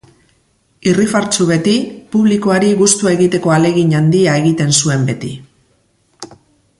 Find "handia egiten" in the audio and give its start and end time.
4.01-4.77